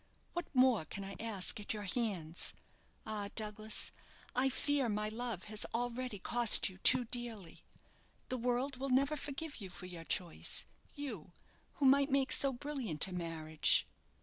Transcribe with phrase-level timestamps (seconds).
[0.33, 2.55] What more can I ask at your hands?
[3.05, 3.29] Ah!
[3.35, 3.91] Douglas,
[4.35, 7.63] I fear my love has already cost you too dearly.
[8.29, 11.29] The world will never forgive you for your choice; you,
[11.75, 13.85] who might make so brilliant a marriage!"